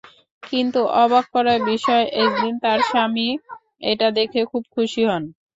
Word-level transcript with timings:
কিন্তু 0.43 0.79
অবাক 1.01 1.25
করার 1.33 1.59
বিষয়, 1.65 2.05
একদিন 2.21 2.53
তাঁর 2.63 2.79
স্বামী 2.83 3.29
এটা 3.83 4.07
দেখে 4.17 4.41
খুব 4.51 4.63
খুশি 4.73 5.01
হন। 5.05 5.23